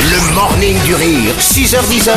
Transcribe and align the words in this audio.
Le 0.00 0.34
morning 0.34 0.76
du 0.84 0.94
rire, 0.94 1.34
6h10 1.38 2.08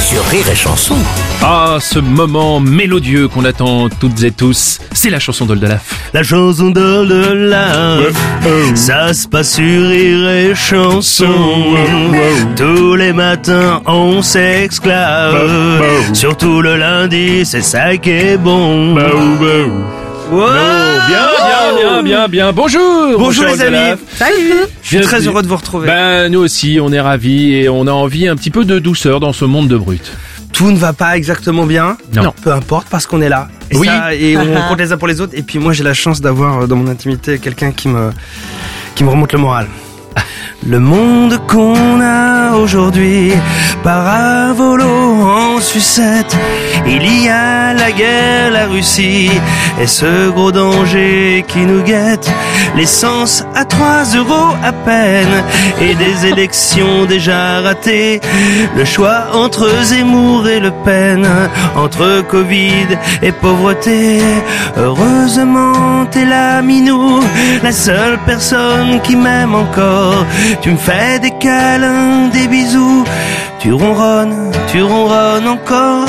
sur 0.00 0.24
Rire 0.26 0.48
et 0.50 0.54
Chanson. 0.54 0.96
Ah, 1.42 1.76
ce 1.80 1.98
moment 1.98 2.60
mélodieux 2.60 3.28
qu'on 3.28 3.44
attend 3.44 3.88
toutes 3.90 4.22
et 4.22 4.30
tous, 4.30 4.78
c'est 4.92 5.10
la 5.10 5.18
chanson 5.18 5.44
d'Oldelaf. 5.44 5.82
La 6.14 6.22
chanson 6.22 6.70
d'Oldelaf, 6.70 8.14
ça 8.74 9.12
se 9.12 9.28
passe 9.28 9.54
sur 9.54 9.88
Rire 9.88 10.30
et 10.30 10.54
Chanson. 10.54 11.26
Tous 12.56 12.94
les 12.94 13.12
matins, 13.12 13.82
on 13.86 14.22
s'exclave. 14.22 15.82
Surtout 16.14 16.62
le 16.62 16.76
lundi, 16.76 17.44
c'est 17.44 17.62
ça 17.62 17.96
qui 17.98 18.10
est 18.10 18.38
bon. 18.38 18.96
Wow. 20.30 20.40
Bien, 21.08 21.26
bien, 21.46 21.74
bien, 21.76 22.02
bien, 22.02 22.28
bien. 22.28 22.52
Bonjour 22.52 23.16
Bonjour 23.18 23.44
les 23.44 23.60
amis. 23.62 24.00
Salut. 24.16 24.54
Je 24.82 24.96
suis 24.96 25.00
très 25.00 25.20
heureux 25.20 25.42
de 25.42 25.46
vous 25.46 25.56
retrouver. 25.56 25.86
Ben, 25.86 26.30
nous 26.32 26.40
aussi, 26.40 26.78
on 26.82 26.92
est 26.92 27.00
ravis 27.00 27.54
et 27.54 27.68
on 27.68 27.86
a 27.86 27.92
envie 27.92 28.26
un 28.26 28.34
petit 28.34 28.50
peu 28.50 28.64
de 28.64 28.78
douceur 28.80 29.20
dans 29.20 29.32
ce 29.32 29.44
monde 29.44 29.68
de 29.68 29.76
brut. 29.76 30.12
Tout 30.52 30.70
ne 30.70 30.76
va 30.78 30.92
pas 30.92 31.16
exactement 31.16 31.64
bien. 31.64 31.96
Non. 32.14 32.32
Peu 32.42 32.50
importe 32.52 32.88
parce 32.90 33.06
qu'on 33.06 33.20
est 33.20 33.28
là. 33.28 33.48
Et, 33.70 33.76
Oui. 33.76 33.86
ça, 33.86 34.14
et 34.14 34.36
on 34.36 34.46
compte 34.68 34.78
les 34.78 34.92
uns 34.92 34.96
pour 34.96 35.08
les 35.08 35.20
autres. 35.20 35.34
Et 35.36 35.42
puis 35.42 35.58
moi 35.58 35.72
j'ai 35.72 35.84
la 35.84 35.94
chance 35.94 36.20
d'avoir 36.20 36.62
euh, 36.62 36.66
dans 36.66 36.76
mon 36.76 36.88
intimité 36.88 37.38
quelqu'un 37.38 37.72
qui 37.72 37.88
me 37.88 38.10
qui 38.94 39.04
me 39.04 39.10
remonte 39.10 39.32
le 39.32 39.38
moral. 39.38 39.66
Le 40.66 40.80
monde 40.80 41.38
qu'on 41.46 42.00
a 42.00 42.05
aujourd'hui 42.66 43.32
part 43.84 44.08
à 44.08 44.52
volo 44.52 44.96
en 45.22 45.60
sucette. 45.60 46.36
Il 46.86 47.04
y 47.24 47.28
a 47.28 47.72
la 47.72 47.92
guerre, 47.92 48.50
la 48.50 48.66
Russie 48.66 49.30
et 49.80 49.86
ce 49.86 50.30
gros 50.30 50.50
danger 50.50 51.44
qui 51.46 51.60
nous 51.60 51.82
guette. 51.82 52.28
L'essence 52.76 53.44
à 53.54 53.64
3 53.64 54.16
euros 54.16 54.50
à 54.64 54.72
peine 54.72 55.36
et 55.80 55.94
des 55.94 56.26
élections 56.32 57.04
déjà 57.04 57.60
ratées. 57.60 58.20
Le 58.76 58.84
choix 58.84 59.28
entre 59.32 59.68
Zemmour 59.84 60.48
et 60.48 60.58
Le 60.58 60.72
Pen, 60.84 61.24
entre 61.76 62.24
Covid 62.28 62.88
et 63.22 63.32
pauvreté. 63.32 64.20
Heureusement 64.76 66.06
t'es 66.10 66.24
là, 66.24 66.60
Minou, 66.62 67.20
la 67.62 67.72
seule 67.72 68.18
personne 68.26 69.00
qui 69.04 69.14
m'aime 69.14 69.54
encore. 69.54 70.26
Tu 70.62 70.70
me 70.72 70.76
fais 70.88 71.20
des 71.20 71.32
câlins, 71.46 72.28
des 72.32 72.48
bisous. 72.48 73.04
Tu 73.60 73.72
ronronnes, 73.72 74.50
tu 74.70 74.82
ronronnes 74.82 75.48
encore. 75.56 76.08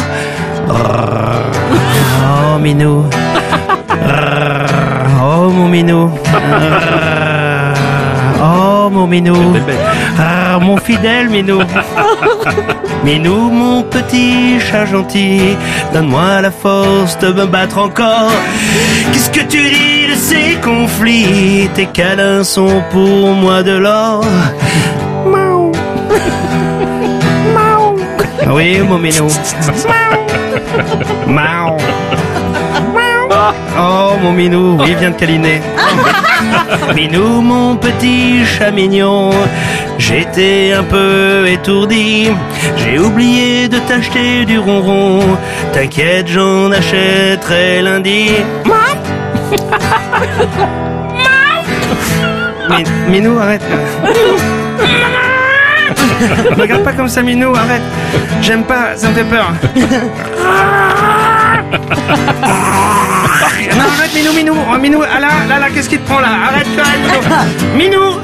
Oh 2.27 2.59
Minou. 2.59 3.05
Oh 5.21 5.49
mon 5.55 5.67
Minou. 5.75 6.05
Oh 8.41 8.89
mon 8.89 9.07
Minou. 9.07 9.55
Ah, 10.19 10.57
mon 10.59 10.77
fidèle 10.77 11.29
Minou. 11.29 11.59
Minou, 13.05 13.51
mon 13.61 13.83
petit 13.83 14.59
chat 14.59 14.85
gentil, 14.85 15.55
donne-moi 15.93 16.41
la 16.41 16.51
force 16.51 17.17
de 17.19 17.29
me 17.31 17.45
battre 17.45 17.77
encore. 17.77 18.31
Qu'est-ce 19.11 19.29
que 19.29 19.45
tu 19.53 19.61
dis 19.75 20.07
de 20.11 20.15
ces 20.15 20.49
conflits? 20.69 21.69
Tes 21.75 21.85
câlins 21.85 22.43
sont 22.43 22.81
pour 22.91 23.33
moi 23.43 23.61
de 23.61 23.75
l'or. 23.77 24.25
Oui, 28.49 28.79
mon 28.79 28.97
Minou. 28.97 29.27
Miaou. 31.27 31.77
Oh 33.79 34.13
mon 34.21 34.31
minou, 34.31 34.77
il 34.87 34.95
vient 34.95 35.11
de 35.11 35.15
câliner. 35.15 35.61
Minou, 36.95 37.41
mon 37.41 37.75
petit 37.75 38.43
chat 38.45 38.71
mignon, 38.71 39.31
j'étais 39.99 40.73
un 40.73 40.83
peu 40.83 41.45
étourdi. 41.47 42.29
J'ai 42.77 42.97
oublié 42.99 43.67
de 43.67 43.77
t'acheter 43.79 44.45
du 44.45 44.57
ronron. 44.59 45.19
T'inquiète, 45.73 46.27
j'en 46.27 46.71
achèterai 46.71 47.81
lundi. 47.83 48.29
Mi- 52.69 52.85
Minou, 53.11 53.39
arrête. 53.39 53.61
Regarde 56.57 56.83
pas 56.83 56.93
comme 56.93 57.07
ça, 57.07 57.21
Minou, 57.21 57.55
arrête. 57.55 57.81
J'aime 58.41 58.63
pas, 58.63 58.95
ça 58.95 59.09
me 59.09 59.13
fait 59.13 59.23
peur. 59.23 59.51
Non, 63.75 63.83
arrête, 63.97 64.13
Minou, 64.15 64.33
Minou. 64.33 64.55
Oh, 64.73 64.77
Minou, 64.77 65.03
ah 65.03 65.19
là, 65.19 65.27
là, 65.47 65.59
là, 65.59 65.69
qu'est-ce 65.73 65.89
qui 65.89 65.97
te 65.97 66.07
prend 66.07 66.19
là? 66.19 66.29
Arrête, 66.49 66.67
arrête, 66.79 67.47
Minou. 67.75 67.99
Minou 67.99 68.17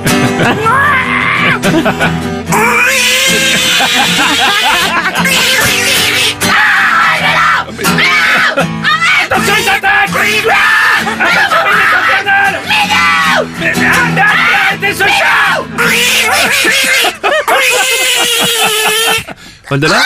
Oldelaf 19.73 20.03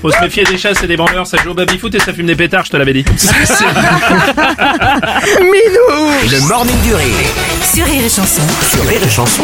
Faut 0.00 0.10
se 0.12 0.20
méfier 0.20 0.44
des 0.44 0.56
chats, 0.56 0.74
c'est 0.74 0.86
des 0.86 0.96
branleurs, 0.96 1.26
ça 1.26 1.36
joue 1.42 1.50
au 1.50 1.54
baby-foot 1.54 1.94
et 1.94 1.98
ça 2.00 2.12
fume 2.14 2.26
des 2.26 2.36
pétards, 2.36 2.64
je 2.64 2.70
te 2.70 2.76
l'avais 2.76 2.92
dit. 2.94 3.04
Minou 5.40 6.10
Le 6.30 6.48
morning 6.48 6.80
du 6.82 6.94
rire 6.94 7.14
Sur 7.74 7.84
Rire 7.84 8.04
et 8.04 8.08
Chanson. 8.08 8.42
sur 8.72 8.86
Rire 8.86 9.00
et 9.04 9.10
Chanson. 9.10 9.42